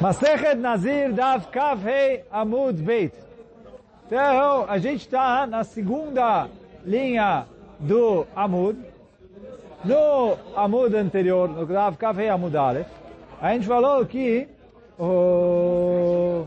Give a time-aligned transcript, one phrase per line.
[0.00, 1.84] Masechet Nazir Dav Kav
[2.30, 3.12] Amud Beit.
[4.06, 6.48] Então, a gente está na segunda
[6.84, 7.46] linha
[7.78, 8.78] do Amud.
[9.84, 12.88] No Amud anterior, no Dav Kav Amud Aleph,
[13.40, 14.48] a gente falou que
[14.98, 16.46] o,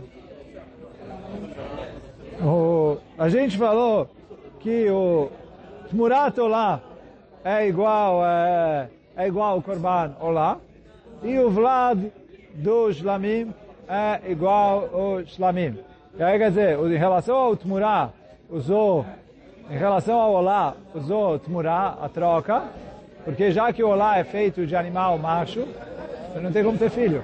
[2.41, 4.09] o, a gente falou
[4.59, 5.29] que o
[5.89, 6.81] Tmurat Olá
[7.43, 10.57] é igual, é, é igual ao Korban Olá
[11.23, 12.11] e o Vlad
[12.53, 13.53] do Shlamim
[13.87, 15.77] é igual ao Shlamim.
[16.17, 18.09] Quer dizer, em relação ao Tmurá,
[18.49, 19.05] usou,
[19.69, 22.63] em relação ao Olá, usou Tmurá, a troca,
[23.25, 25.67] porque já que o Olá é feito de animal macho,
[26.41, 27.23] não tem como ter filho.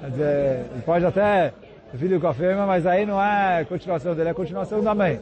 [0.00, 1.52] Quer dizer, ele pode até
[1.90, 5.20] ter filho com a fêmea, mas aí não é continuação dele, é continuação da mãe.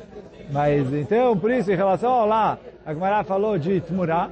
[0.50, 4.30] Mas então, por isso, em relação ao Olá, a Gemara falou de Tmurá,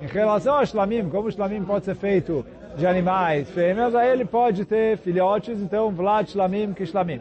[0.00, 2.44] em relação ao Shlamim, como o Shlamim pode ser feito
[2.76, 7.20] de animais fêmeas, aí ele pode ter filhotes, então Vlad Shlamim que Shlamim.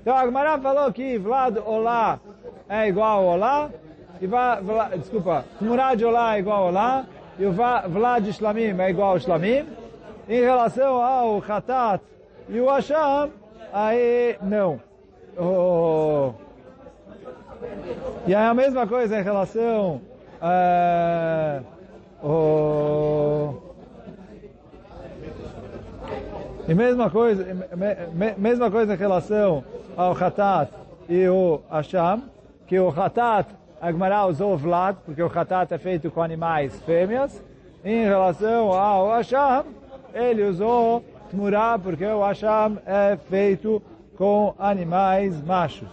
[0.00, 2.20] Então a Gemara falou que Vlad Olá
[2.68, 3.70] é igual ao Olá,
[4.20, 7.06] e va, Vlad, desculpa, Tmurad Olá é igual ao Olá,
[7.38, 9.66] e o Vlad Shlamim é igual ao Shlamim.
[10.26, 12.02] Em relação ao Hatat
[12.48, 13.30] e o Hashem,
[13.72, 14.80] aí não.
[15.36, 16.32] Oh.
[18.26, 20.00] E aí a mesma coisa em relação
[20.40, 21.64] uh,
[22.22, 23.63] oh.
[26.66, 27.44] E mesma coisa,
[28.14, 29.62] me, mesma coisa em relação
[29.96, 30.72] ao Hatat
[31.08, 32.22] e o Hashem,
[32.66, 33.48] que o Hatat,
[33.80, 37.42] a Gemara usou Vlad, porque o Hatat é feito com animais fêmeas.
[37.84, 39.64] Em relação ao Hashem,
[40.14, 43.82] ele usou Tmurá, porque o Hashem é feito
[44.16, 45.88] com animais machos.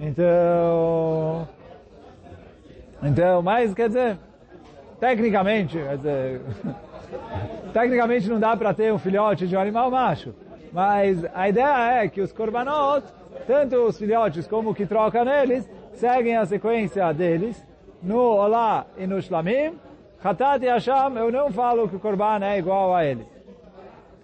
[0.00, 1.46] Então,
[3.02, 4.18] então, mas quer dizer,
[4.98, 6.40] tecnicamente, quer dizer,
[7.72, 10.34] tecnicamente não dá para ter um filhote de um animal macho.
[10.72, 13.04] Mas a ideia é que os korbanot,
[13.46, 17.66] tanto os filhotes como o que troca neles, seguem a sequência deles
[18.02, 19.78] no Olá e no Shlamim.
[20.22, 23.26] Hatat e Hashem, eu não falo que o korban é igual a ele.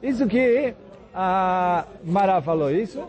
[0.02, 0.74] Isso que
[1.14, 3.06] a Mara falou isso.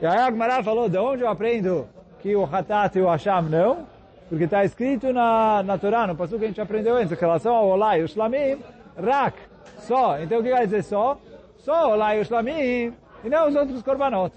[0.00, 1.88] E aí a Mara falou, de onde eu aprendo
[2.20, 3.86] que o Hatat e o Hashem não?
[4.28, 7.54] Porque está escrito na, na Torá, no passo que a gente aprendeu antes, em relação
[7.54, 8.58] ao Olá e o Shlamim,
[8.98, 9.38] Rak,
[9.78, 10.18] só.
[10.20, 11.18] Então o que quer dizer só?
[11.58, 12.94] Só Olá e o Shlamim,
[13.24, 14.34] e não os outros Korbanot.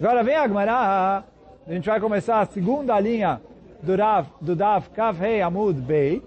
[0.00, 1.24] Agora vem a
[1.66, 3.40] a gente vai começar a segunda linha
[3.82, 6.22] do Dav, do Dav Kav Hei Amud Beit.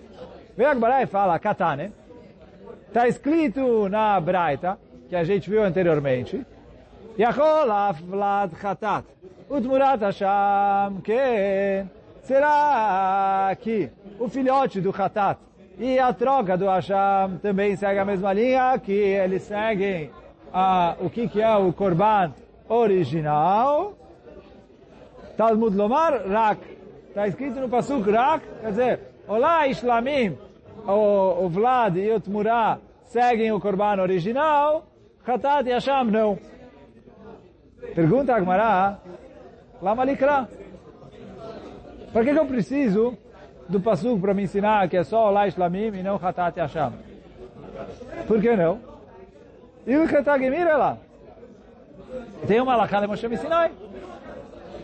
[0.55, 1.91] Vem a e fala, Katane.
[2.87, 4.77] Está escrito na Braita,
[5.09, 6.45] que a gente viu anteriormente,
[7.17, 7.67] Yachol
[8.03, 9.05] Vlad Chatat,
[9.49, 11.85] Utmurat Hashem, que
[12.21, 15.39] será que o filhote do Chatat
[15.77, 20.11] e a troca do Hashem também segue a mesma linha, que eles seguem
[20.53, 22.33] a, o que, que é o Korban
[22.69, 23.93] original?
[25.35, 26.61] Talmud Lomar, Rak.
[27.09, 30.37] Está escrito no Pasuk Rak, quer dizer, Olá Ishlamim,
[30.87, 34.85] o, o Vlad e o Tmurá seguem o Corban original,
[35.25, 36.37] Hatat e Hashem não.
[37.95, 38.99] Pergunta a Agmará,
[39.81, 40.47] Lama Likra.
[42.11, 43.17] Por que, que eu preciso
[43.67, 46.91] do Pasuk para me ensinar que é só Olá Islamim e não Hatat Hashem?
[48.27, 48.79] Por que não?
[49.85, 50.97] E o Katagemir é lá.
[52.47, 53.71] Tem uma Alakha de Moshe Sinai.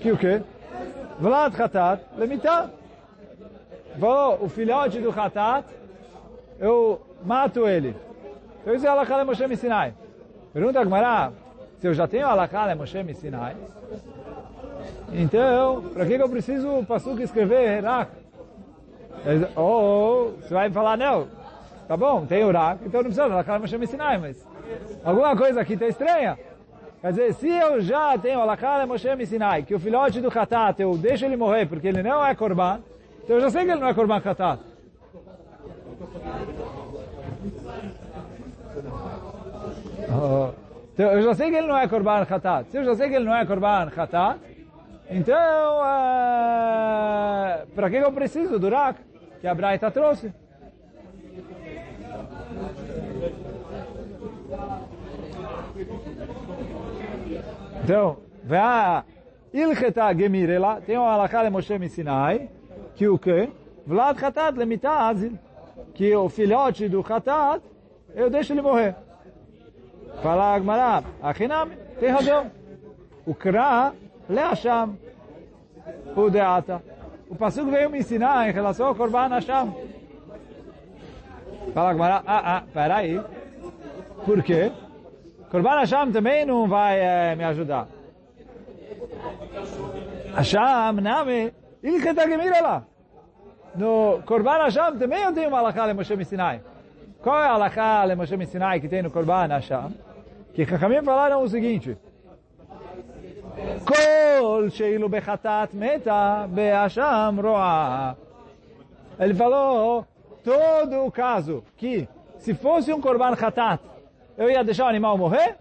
[0.01, 0.41] Que o quê?
[1.19, 2.69] Vlad Hatat, Lemitah.
[3.97, 5.65] Vou, o filhote do Hatat,
[6.59, 7.95] eu mato ele.
[8.61, 9.93] Então isso é Alakha de Moshe Sinai.
[10.53, 11.31] Pergunta a Gemara,
[11.79, 13.55] se eu já tenho Alakha de Moshe Sinai,
[15.11, 18.11] então, para que, eu preciso o Pasuk escrever Rak?
[19.55, 21.27] Ou, você vai falar, não,
[21.87, 24.47] tá bom, tem Rak, então não precisa Alakha de Moshe Sinai, mas
[25.03, 26.37] alguma coisa aqui está estranha.
[27.01, 30.81] Quer dizer, se eu já tenho Alakha de Moshe Sinai, que o filhote do Hatat,
[30.81, 32.79] eu deixo ele morrer porque ele não é Korban,
[33.23, 34.59] então eu já sei que ele não é Korban Hatat.
[40.11, 40.49] Oh,
[40.93, 42.69] então eu já sei que ele não é Korban Hatat.
[42.71, 44.39] Se eu já sei que ele não é Korban Hatat,
[45.11, 49.08] então, uh, para que eu preciso do Rak?
[49.41, 50.33] Que a Braita trouxe.
[57.83, 59.05] Então, vá
[59.53, 62.49] Ilcheta Gemirela, tem uma alakha de Moshe Sinai,
[62.95, 63.49] que o que?
[63.87, 65.39] Vlad Hatat lemita Azil,
[65.93, 67.63] que o filhote do Hatat,
[68.13, 68.95] eu deixo ele morrer.
[70.21, 71.69] Fala Agmará, Achinam,
[71.99, 72.51] tem razão.
[73.25, 73.93] O Kra,
[74.29, 74.97] Leacham,
[76.15, 76.83] o Deata.
[77.29, 79.71] O Passuco veio me ensinar em relação ao Korban Hashem.
[81.73, 83.21] Fala Agmará, ah, ah, peraí.
[84.25, 84.71] Por quê?
[85.51, 87.87] Korban Hashem também não vai é, me ajudar.
[90.35, 91.53] Hashem, Name,
[91.83, 92.83] Ilcheta Gemira lá.
[93.75, 96.61] No Korban Hashem também eu tenho uma alahá le Moshe Sinai.
[97.21, 99.93] Qual é a alahá le Moshe Sinai que tem no Korban Hashem?
[100.55, 101.95] Que Chachamim falaram o seguinte.
[103.85, 108.15] Kol sheilu bechatat meta be'asham ro'a.
[109.19, 110.05] Ele falou
[110.43, 112.07] todo o caso que
[112.37, 113.81] se fosse um korban chatat,
[114.37, 115.55] eu ia deixar o animal morrer?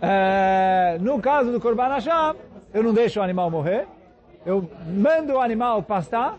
[0.00, 2.36] É, no caso do korban Hashem,
[2.72, 3.86] eu não deixo o animal morrer.
[4.44, 6.38] Eu mando o animal pastar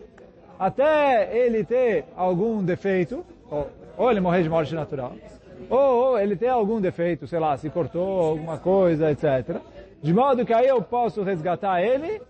[0.59, 5.13] até ele ter algum defeito, ou, ou ele morrer de morte natural,
[5.69, 9.59] ou, ou ele ter algum defeito, sei lá, se cortou alguma coisa, etc.
[10.05, 12.21] De modo que aí eu posso resgatar ele,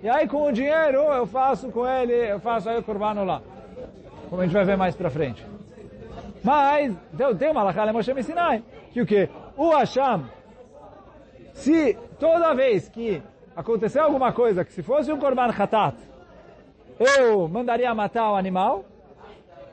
[0.00, 3.42] e aí com o dinheiro eu faço com ele, eu faço aí o corbano lá.
[4.30, 5.44] Como a gente vai ver mais pra frente.
[6.44, 9.28] Mas, então tem uma Lachale Moshe Sinai, que o que?
[9.56, 10.22] O Hashem,
[11.54, 13.20] se toda vez que
[13.56, 15.96] aconteceu alguma coisa, que se fosse um Korban Khatat,
[17.00, 18.84] eu mandaria matar o animal,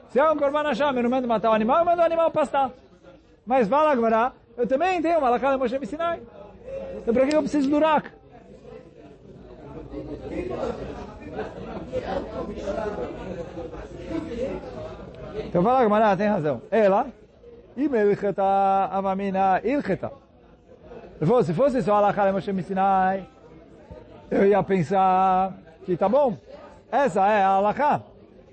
[0.10, 2.32] se é um Korban Hashem, eu não mando matar o animal, eu mando o animal
[2.32, 2.72] pastar.
[3.46, 6.22] Mas fala agora, eu também tenho uma Lachale Moshe Sinai.
[6.98, 8.10] Então para que eu preciso do Rak?
[15.46, 16.62] Então fala Gamara, tem razão.
[16.70, 17.08] Ela,
[17.76, 20.12] Imelcheta Avamina Ilcheta.
[21.44, 23.28] Se fosse só le Moshe Sinai,
[24.30, 25.54] eu ia pensar
[25.86, 26.38] que tá bom,
[26.92, 28.02] essa é a Alachá.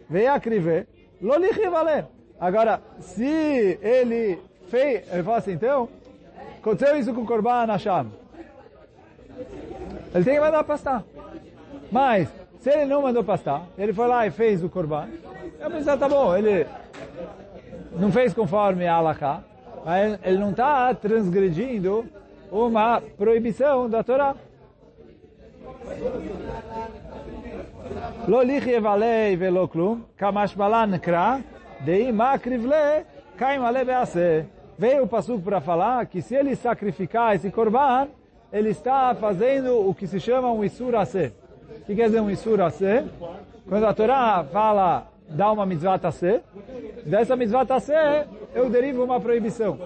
[0.08, 0.87] Veio a criver,
[1.20, 2.06] Lolich valer.
[2.41, 4.38] Agora, se ele
[4.69, 5.88] fez, ele fala assim, então,
[6.58, 8.06] aconteceu isso com o Korban Hashem.
[10.14, 11.05] Ele tem que mandar pastar.
[11.90, 12.29] Mas,
[12.61, 15.08] se ele não mandou pastar, ele foi lá e fez o Korban,
[15.61, 16.67] eu pensei, tá bom, ele
[17.99, 19.43] não fez conforme a Alaká,
[19.85, 22.06] mas ele não está transgredindo
[22.50, 24.35] uma proibição da Torá.
[34.79, 38.08] Veio o Passuco para falar que se ele sacrificar esse korban,
[38.52, 41.32] ele está fazendo o que se chama um Isur Ase.
[41.82, 43.04] O que quer dizer um Isur Ase?
[43.68, 46.40] Quando a Torá fala, dá uma mitzvah Ase,
[47.04, 47.92] dessa mitzvah Ase,
[48.54, 49.78] eu derivo uma proibição.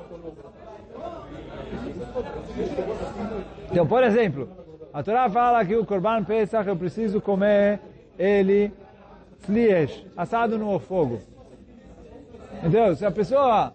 [3.70, 4.48] Então, por exemplo,
[4.92, 7.80] a Torá fala que o Korban Pesach eu preciso comer
[8.18, 8.72] ele
[9.40, 11.20] fliesh, assado no fogo.
[12.62, 13.72] Então, se a pessoa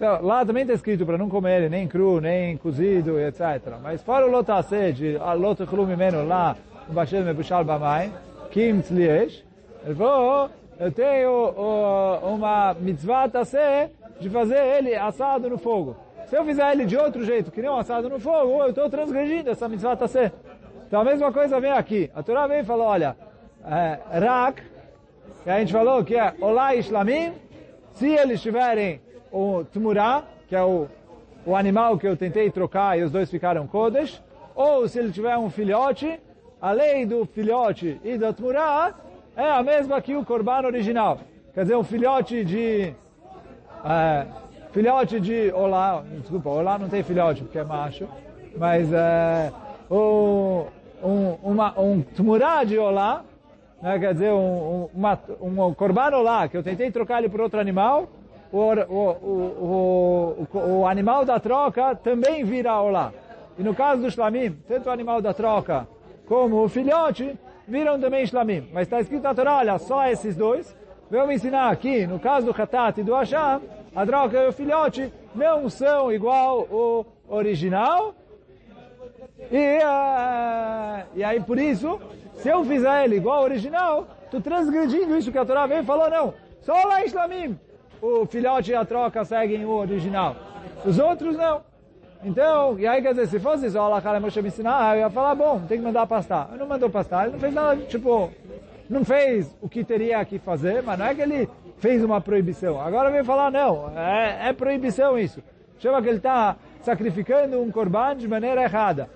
[0.00, 3.76] então, lá também está escrito para não comer nem cru, nem cozido, etc.
[3.82, 5.60] Mas fora o lotase, de lot
[5.94, 6.56] meno lá,
[6.88, 8.10] no Bashem Mebushal Bamai,
[8.50, 9.44] Kim Tzliesh,
[9.84, 10.48] ele falou,
[10.78, 11.50] eu tenho
[12.22, 15.94] uma mitzvah tase de fazer ele assado no fogo.
[16.28, 19.50] Se eu fizer ele de outro jeito, que um assado no fogo, eu estou transgredindo
[19.50, 20.32] essa mitzvah tase.
[20.86, 22.10] Então a mesma coisa vem aqui.
[22.14, 23.14] A Torá vem e falou, olha,
[23.66, 24.62] é, Rak,
[25.44, 27.34] que a gente falou que é Olá Islamim,
[27.92, 30.88] se eles tiverem o Tmurá, que é o,
[31.46, 34.22] o animal que eu tentei trocar e os dois ficaram Kodesh,
[34.54, 36.18] ou se ele tiver um filhote,
[36.60, 38.94] a lei do filhote e da Tmurá
[39.36, 41.18] é a mesma que o Corban original.
[41.54, 42.92] Quer dizer, um filhote de...
[43.84, 44.26] É,
[44.72, 48.06] filhote de Olá, desculpa, Olá não tem filhote porque é macho,
[48.56, 49.50] mas é,
[49.90, 50.66] um,
[51.42, 53.24] uma, um Tmurá de Olá,
[53.80, 57.58] né, quer dizer, um, uma, um Corban Olá, que eu tentei trocar ele por outro
[57.58, 58.08] animal,
[58.52, 63.12] o, o, o, o, animal da troca também vira olá.
[63.58, 65.86] E no caso do shlamim, tanto o animal da troca
[66.26, 68.68] como o filhote viram também shlamim.
[68.72, 70.76] Mas está escrito na Torá, olha, só esses dois.
[71.10, 73.60] Vamos ensinar aqui, no caso do Hatat e do Hashem,
[73.94, 78.14] a troca e o filhote não são igual o original.
[79.50, 82.00] E, uh, e aí por isso,
[82.34, 85.86] se eu fizer ele igual ao original, estou transgredindo isso que a Torá veio e
[85.86, 87.58] falou, não, só lá em Shlamim
[88.00, 90.36] o filhote e a troca seguem o original.
[90.84, 91.62] Os outros não.
[92.22, 95.10] Então, e aí quer dizer, se fosse só Allah Kala Moshe me ensinar, eu ia
[95.10, 96.48] falar, bom, tem que mandar pastar.
[96.50, 98.30] Ele não mandou pastar, ele não fez nada, tipo,
[98.90, 102.78] não fez o que teria que fazer, mas não é que ele fez uma proibição.
[102.78, 105.42] Agora vem falar, não, é, é proibição isso.
[105.78, 109.08] Chama que ele está sacrificando um corban de maneira errada.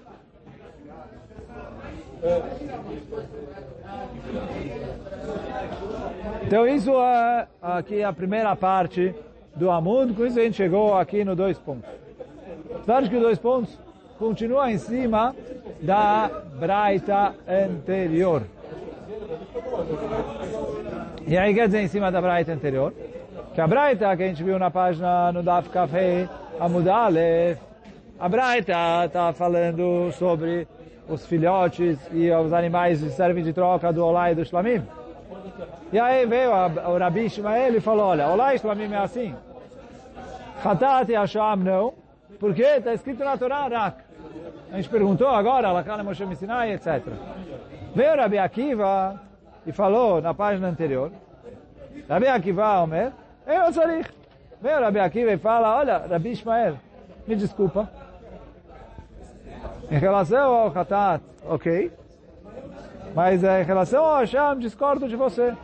[6.46, 9.14] Então isso é aqui a primeira parte
[9.54, 11.90] do Amund, com isso a gente chegou aqui no dois pontos.
[12.84, 13.78] Claro que os dois pontos
[14.18, 15.34] continua em cima
[15.82, 18.42] da Braita anterior.
[21.26, 22.92] E aí quer dizer em cima da Braita anterior?
[23.54, 26.28] Que a Braita que a gente viu na página no Daf Café
[26.58, 27.58] Amudale,
[28.18, 30.66] a Braita está falando sobre
[31.08, 34.82] os filhotes e os animais que servem de troca do Olá e do Shlamim.
[35.92, 39.34] E aí veio a, o Rabi Ishmael e falou, olha, Olá e Shlamim é assim.
[40.64, 41.92] Hatat e Hashem não,
[42.40, 44.02] porque está escrito na Torá Rak.
[44.72, 47.02] A gente perguntou agora, Lakana Moshe Sinai, etc.
[47.94, 49.20] Veio o Rabi Akiva
[49.66, 51.12] e falou na página anterior,
[52.08, 53.12] Rabi Akiva Omer,
[53.46, 53.84] eu sou
[54.60, 56.76] Veio o Rabi Akiva e fala, olha, Rabi Ishmael,
[57.26, 57.88] me desculpa,
[59.94, 61.92] em relação ao Hatat, ok.
[63.14, 65.54] Mas eh, em relação ao Hashem, discordo de você.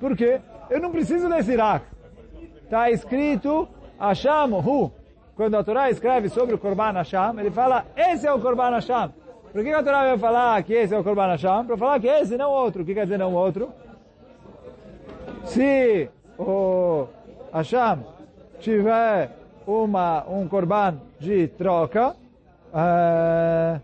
[0.00, 0.40] Por quê?
[0.70, 1.84] Eu não preciso desse Irak.
[2.62, 3.68] Está escrito
[4.00, 4.90] Hashem Hu.
[5.36, 9.12] Quando a Torá escreve sobre o Korban Hashem, ele fala, esse é o Korban Hashem.
[9.52, 11.66] Por que a Torá vai falar que esse é o Korban Hashem?
[11.66, 12.82] Para falar que esse não é outro.
[12.82, 13.68] O que quer dizer não o outro?
[15.44, 17.06] Se o
[17.52, 17.98] Hashem
[18.60, 19.30] tiver
[19.66, 22.16] uma, um Korban de troca,
[22.74, 23.80] Uh,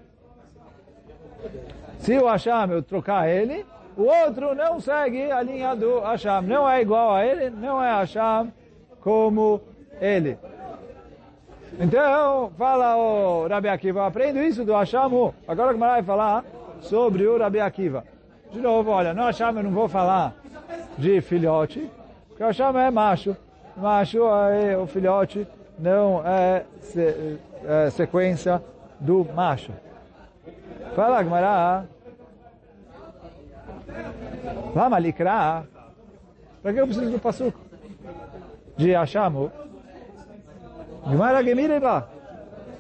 [1.99, 3.65] se o Hashem eu trocar ele,
[3.97, 6.43] o outro não segue a linha do Hashem.
[6.43, 8.53] Não é igual a ele, não é Hashem
[9.01, 9.61] como
[10.01, 10.37] ele.
[11.79, 15.33] Então, fala o Rabi Akiva, aprendo isso do Hashem.
[15.47, 16.45] Agora que vai falar
[16.81, 18.05] sobre o Rabi Akiva.
[18.51, 20.35] De novo, olha, no Hashem eu não vou falar
[20.99, 21.89] de filhote,
[22.29, 23.37] porque o Hashem é macho.
[23.77, 24.19] Macho,
[24.51, 25.47] é, o filhote
[25.79, 28.61] não é, se, é sequência
[29.01, 29.73] do macho.
[30.95, 31.85] Fala, Gmará.
[34.75, 35.65] Lama likra.
[36.63, 37.59] Para que eu preciso do passuco?
[38.77, 39.51] De Hashamu.
[41.07, 42.07] Gmará gemire lá.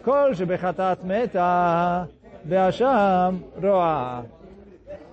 [0.04, 2.08] Kol shebechatat meta
[2.44, 4.24] be'asham roa.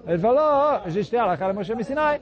[0.06, 2.22] Ele falou, a gente tem a cara Moshe Sinai.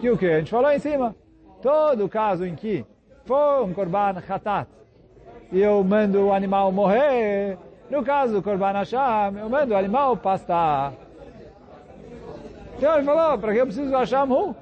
[0.00, 0.26] Que o que?
[0.26, 1.14] A gente falou em cima.
[1.62, 2.84] Todo caso em que
[3.24, 4.68] for um korban chatat
[5.52, 7.56] e eu mando o animal morrer,
[7.90, 10.92] no caso do Korban Hashem, eu mando o animal pastar.
[12.76, 14.54] Então ele falou, para que eu preciso do Hashem Hu?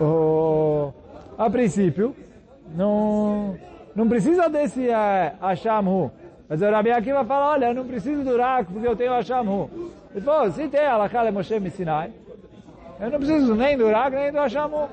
[0.00, 0.92] Oh,
[1.36, 2.14] a princípio,
[2.74, 3.56] não,
[3.94, 6.10] não precisa desse é, Hashem Hu.
[6.48, 9.46] Mas o Rabi Akiva fala, olha, eu não preciso do Rak porque eu tenho Hashem
[9.46, 9.92] Hu.
[10.14, 12.12] Ele falou, se tem Alakale Moshe Sinai,
[13.00, 14.88] eu não preciso nem do Rak nem do Hashem Hu.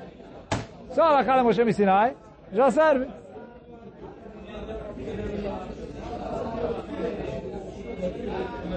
[0.90, 2.14] Só Alakale Moshe Sinai
[2.52, 3.06] já serve.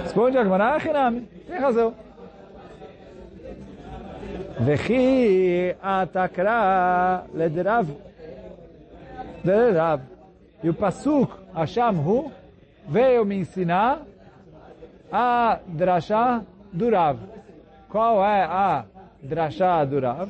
[0.10, 1.22] Responde a Gemara, Hinami.
[1.48, 1.94] Tem razão.
[4.60, 7.88] Vechi atakra lederav.
[9.46, 10.01] Lederav.
[10.63, 12.32] E o Pasuk, Hashem Hu,
[12.88, 14.00] veio me ensinar
[15.12, 16.42] a drashá
[16.74, 17.20] do Rav.
[17.88, 18.86] Qual é a
[19.22, 20.28] drashá do Rav?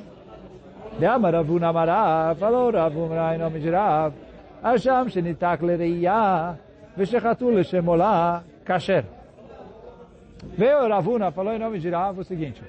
[1.00, 4.12] Dama Ravuna Marav, falou Ravuna em nome de Rav.
[4.62, 6.58] Hashem shenitak lereia,
[6.98, 9.19] veshechatu leshemolah, kasher.
[10.44, 12.62] Veio Ravuna, falou em nome de Rav o seguinte,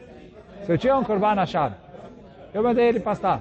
[0.65, 1.75] se eu tinha um korban achado,
[2.53, 3.41] eu mandei ele pastar.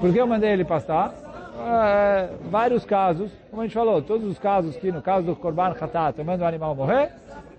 [0.00, 1.14] Por que eu mandei ele pastar?
[1.58, 5.72] É, vários casos, como a gente falou, todos os casos que no caso do korban
[5.72, 7.12] khatat eu mando o animal morrer,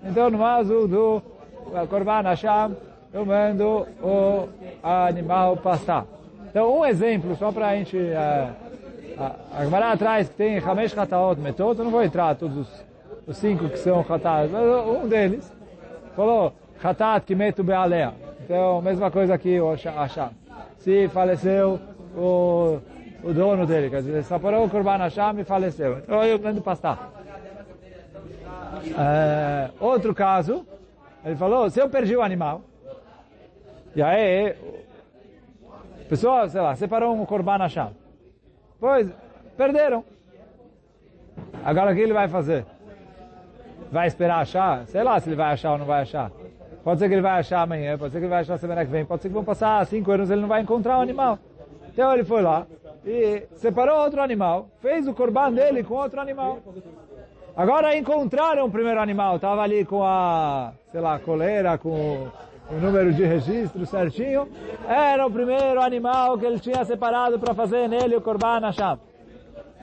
[0.04, 1.22] então no caso do
[1.88, 2.76] korban hasham
[3.12, 4.48] eu mando o
[4.82, 6.04] animal pastar.
[6.48, 7.98] Então um exemplo, só para a gente...
[7.98, 8.50] É,
[9.18, 12.87] a Gemara atrás que tem Hamesh Hataot Metot, eu não vou entrar todos os
[13.28, 15.54] os cinco que são Hatat, um deles
[16.16, 18.14] falou Hatat que meto Bealea.
[18.42, 20.30] Então, mesma coisa aqui, o Hashem.
[20.78, 21.78] Se faleceu
[22.16, 22.78] o,
[23.22, 25.98] o dono dele, quer dizer, separou o Korban Hashem e faleceu.
[25.98, 27.12] Então, eu mando pastar.
[28.98, 30.66] É, outro caso,
[31.22, 32.62] ele falou, se eu perdi o animal,
[33.94, 34.56] e aí,
[36.00, 37.90] a pessoa, sei lá, separou um Korban Hashem.
[38.80, 39.10] Pois,
[39.58, 40.02] perderam.
[41.62, 42.64] Agora o que ele vai fazer?
[43.90, 44.86] Vai esperar achar?
[44.86, 46.30] Sei lá se ele vai achar ou não vai achar.
[46.84, 48.90] Pode ser que ele vai achar amanhã, pode ser que ele vai achar semana que
[48.90, 51.38] vem, pode ser que vão passar cinco anos e ele não vai encontrar o animal.
[51.88, 52.66] Então ele foi lá
[53.04, 56.58] e separou outro animal, fez o corban dele com outro animal.
[57.56, 62.28] Agora encontraram o primeiro animal, estava ali com a, sei lá, coleira, com
[62.70, 64.48] o número de registro certinho.
[64.86, 68.98] Era o primeiro animal que ele tinha separado para fazer nele o corban Hashem.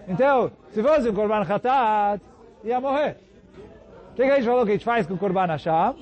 [0.07, 2.21] Então, se fosse um corban hatat,
[2.63, 3.17] ia morrer.
[4.15, 5.93] O que, a gente falou que a gente faz com o Korban Hashem?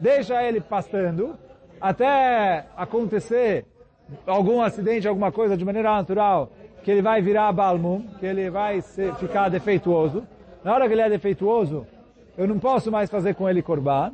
[0.00, 1.38] Deixa ele pastando
[1.80, 3.64] até acontecer
[4.26, 6.50] algum acidente, alguma coisa de maneira natural,
[6.82, 10.26] que ele vai virar balmum, que ele vai ser, ficar defeituoso.
[10.64, 11.86] Na hora que ele é defeituoso,
[12.36, 14.12] eu não posso mais fazer com ele Korban.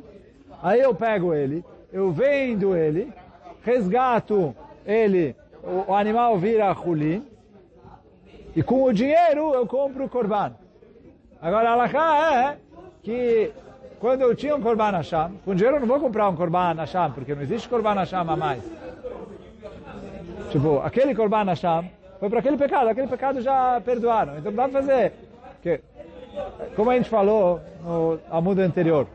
[0.61, 3.11] Aí eu pego ele, eu vendo ele,
[3.63, 7.25] resgato ele, o, animal vira Hulin,
[8.55, 10.53] E com o dinheiro eu compro o Corban.
[11.41, 12.68] Agora, a Alaká é
[13.03, 13.51] que
[13.99, 17.11] quando eu tinha um Corban Hashem, com dinheiro eu não vou comprar um Corban Hashem,
[17.11, 18.63] porque não existe Corban Hashem a mais.
[20.51, 24.37] Tipo, aquele Corban Hashem foi para aquele pecado, aquele pecado já perdoaram.
[24.37, 25.13] Então dá para fazer.
[25.61, 25.81] Que,
[26.75, 29.07] como a gente falou no amudo anterior,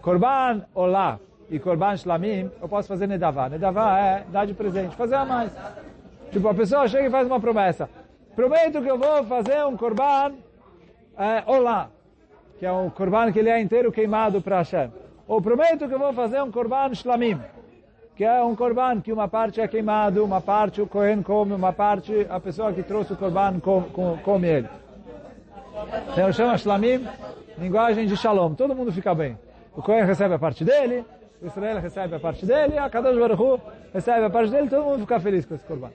[0.00, 1.18] Corban Olá
[1.50, 3.48] e Corban Shlamim, eu posso fazer Nedavá.
[3.48, 5.52] Nedavá é dar de presente, fazer a mais.
[6.30, 7.88] Tipo, a pessoa chega e faz uma promessa.
[8.34, 10.32] Prometo que eu vou fazer um Corban
[11.18, 11.90] é, Olá,
[12.62, 14.88] que é um Corban que ele é inteiro queimado para Hashem.
[15.26, 17.40] Ou prometo que vou fazer um Corban Shlamim,
[18.14, 21.72] que é um Corban que uma parte é queimado, uma parte o Kohen come, uma
[21.72, 24.68] parte a pessoa que trouxe o Corban come, come ele.
[26.12, 27.04] Então chama Shlamim,
[27.58, 28.54] linguagem de Shalom.
[28.54, 29.36] Todo mundo fica bem.
[29.74, 31.04] O Kohen recebe a parte dele,
[31.42, 33.60] o Israel recebe a parte dele, a Kadosh Baruch
[33.92, 35.90] recebe a parte dele, todo mundo fica feliz com esse Corban.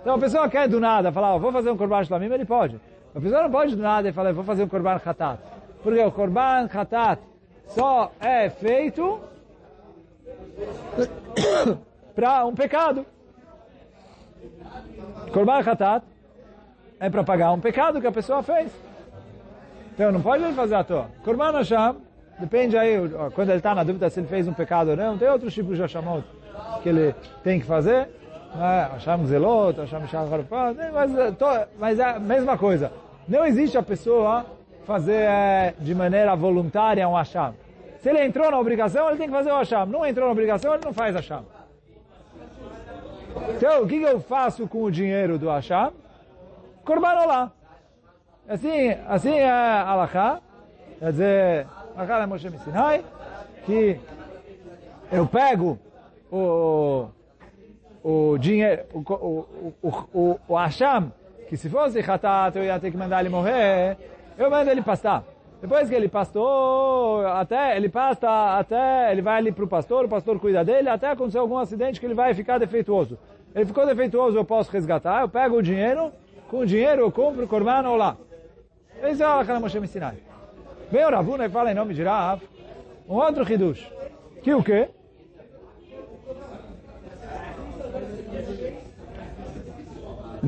[0.00, 2.80] Então a pessoa quer do nada falar, oh, vou fazer um Corban Shlamim, ele pode.
[3.14, 5.57] A pessoa não pode do nada e falar, vou fazer um Corban Khatat.
[5.82, 7.20] Porque o Corban Khatat
[7.68, 9.20] só é feito
[12.14, 13.06] para um pecado.
[15.32, 16.04] Korban Khatat
[17.00, 18.72] é para pagar um pecado que a pessoa fez.
[19.94, 21.06] Então não pode ele fazer à toa.
[21.24, 21.96] Korban Hashem,
[22.38, 22.96] depende aí,
[23.34, 25.76] quando ele está na dúvida se ele fez um pecado ou não, tem outros tipos
[25.76, 26.24] de Hashamot
[26.82, 28.08] que ele tem que fazer.
[28.54, 28.90] Né?
[28.92, 30.40] Hashem Zelot, Hashem Shachar
[30.92, 31.10] mas,
[31.78, 32.92] mas é a mesma coisa.
[33.28, 34.46] Não existe a pessoa
[34.88, 37.52] fazer é, de maneira voluntária um Hashem.
[37.98, 39.84] Se ele entrou na obrigação, ele tem que fazer o Hashem.
[39.84, 41.42] Não entrou na obrigação, ele não faz Hashem.
[43.54, 45.90] Então, o que, eu faço com o dinheiro do Hashem?
[46.86, 47.52] Korban Olá.
[48.48, 50.40] Assim, assim é Alaká.
[50.98, 53.04] Quer dizer, Alaká é Moshe Sinai,
[53.66, 54.00] que
[55.12, 55.78] eu pego
[56.32, 57.08] o,
[58.02, 61.12] o dinheiro, o, o, o, o, o Hashem,
[61.46, 63.98] que se fosse Hatat, eu ia ter que mandar ele morrer,
[64.38, 65.24] eu mando ele pastar.
[65.60, 70.08] Depois que ele pastou, até ele pasta, até ele vai ali para o pastor, o
[70.08, 73.18] pastor cuida dele, até acontecer algum acidente que ele vai ficar defeituoso.
[73.52, 76.12] Ele ficou defeituoso, eu posso resgatar, eu pego o dinheiro,
[76.48, 78.16] com o dinheiro eu compro o Korban lá.
[79.02, 80.14] Esse é o que Moshe me ensinar.
[80.92, 82.40] Vem o Ravuna e fala em nome de Rav,
[83.08, 83.90] um outro Hidush.
[84.44, 84.88] Que o quê?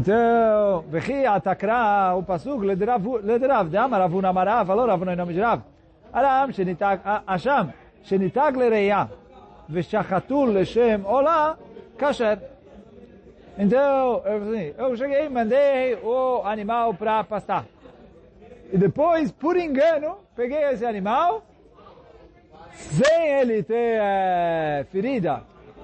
[0.00, 5.40] Então, vechi atakra o pasuk lederav, de amar avun amarav, valor avun em nome de
[5.40, 5.60] Rav.
[6.10, 7.70] Aram shenitag, Asham,
[8.02, 9.10] shenitag lereia,
[9.68, 11.58] veshachatul leshem olá,
[11.98, 12.38] kasher.
[13.58, 14.22] Então,
[14.78, 17.66] eu cheguei e mandei o animal para pastar.
[18.72, 21.42] E depois, por engano, peguei esse animal,
[22.72, 25.42] sem ele ter é, ferida,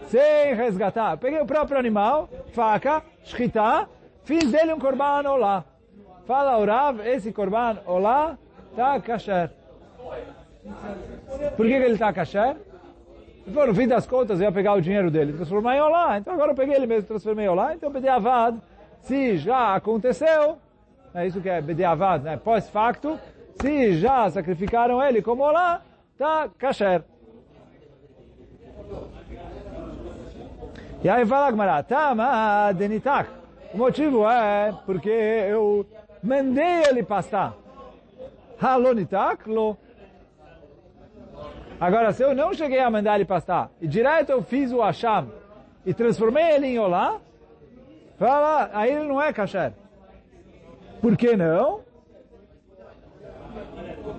[0.09, 1.19] sem resgatar.
[1.19, 3.87] Peguei o próprio animal, faca, shkita,
[4.27, 5.65] Fiz dele um korban olá.
[6.27, 8.37] Fala o Rav, esse korban olá
[8.73, 9.53] está kasher.
[11.57, 12.57] Por que, que ele está kasher?
[13.47, 16.19] Então, no fim das contas, eu ia pegar o dinheiro dele e transformar em olá.
[16.19, 17.73] Então agora eu peguei ele mesmo e transformei em olá.
[17.73, 18.61] Então, Bediavad,
[19.03, 20.59] se já aconteceu,
[21.15, 22.37] é isso que é Bediavad, né?
[22.37, 23.17] pós-facto,
[23.61, 25.83] se já sacrificaram ele como olá,
[26.15, 27.05] está kasher.
[31.05, 33.46] E aí fala a Gemara, Tama denitak.
[33.73, 35.87] O motivo é porque eu
[36.23, 37.55] mandei ele pastar.
[38.61, 39.77] Halonitaklo.
[41.79, 45.31] Agora, se eu não cheguei a mandar ele pastar, e direto eu fiz o Hasham,
[45.85, 47.21] e transformei ele em Olá,
[48.19, 49.73] fala, aí ele não é kasher.
[51.03, 51.83] Por que não?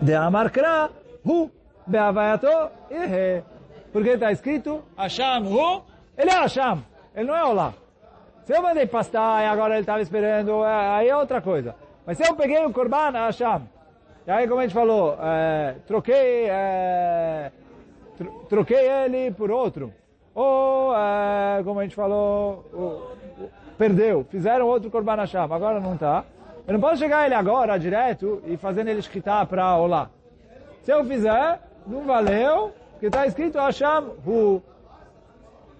[0.01, 0.91] De Amarkra,
[1.25, 1.49] Hu,
[1.85, 2.47] Beavayato,
[2.91, 3.43] Ihe.
[3.91, 5.83] Porque está escrito, Hasham, Hu,
[6.15, 6.83] ele é Hasham,
[7.15, 7.73] ele não é Olá.
[8.47, 11.75] Se eu mandei pastar e agora ele estava esperando, é, aí é outra coisa.
[12.05, 13.61] Mas se eu peguei o Korban Hashem,
[14.25, 17.51] e aí como a gente falou, é, troquei, é,
[18.17, 19.93] tro, troquei ele por outro,
[20.33, 25.95] ou é, como a gente falou, o, o, perdeu, fizeram outro Korban Hashem, agora não
[25.95, 26.23] está.
[26.65, 30.09] Eu não posso chegar ele agora direto e fazendo ele escritar para olá.
[30.83, 34.63] Se eu fizer, não valeu, porque está escrito Hashem Hu.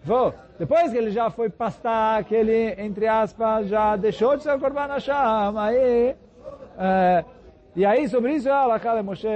[0.08, 0.34] Vou.
[0.58, 4.60] Depois que ele já foi pastar, que ele, entre aspas, já deixou de ser o
[4.60, 6.15] Korban Hashem, aí...
[6.80, 7.26] É,
[7.76, 9.28] e aí, sobre isso a Alaká de Moshe.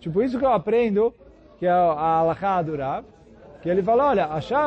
[0.00, 1.14] Tipo, isso que eu aprendo,
[1.58, 3.04] que é a Alaká do Rav,
[3.62, 4.58] que ele fala, olha, Hashem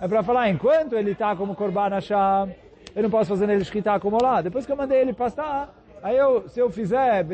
[0.00, 2.54] é para falar, enquanto ele está como Korban Hashem,
[2.94, 4.42] eu não posso fazer ele escritar como lá.
[4.42, 7.26] Depois que eu mandei ele pastar, aí eu, se eu fizer,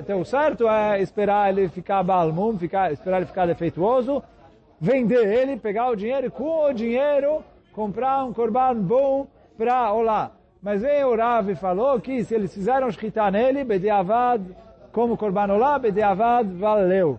[0.00, 4.22] então o certo é esperar ele ficar balmum, ficar, esperar ele ficar defeituoso,
[4.82, 10.32] vender ele, pegar o dinheiro e com o dinheiro comprar um corban bom para Olá.
[10.60, 14.42] Mas vem o Rav falou que se eles fizeram shkita nele, Bediavad,
[14.92, 17.18] como Korbanolá, Bediavad, valeu.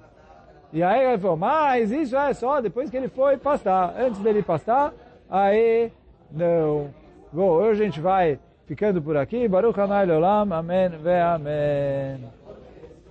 [0.74, 3.96] E aí ele falou, mas isso é só depois que ele foi pastar.
[3.98, 4.94] Antes dele pastar,
[5.30, 5.92] aí
[6.32, 6.90] não.
[7.32, 9.48] Bom, hoje a gente vai ficando por aqui.
[9.48, 10.52] Baruch Hanai Leolam.
[10.52, 12.43] Amém ve Amém.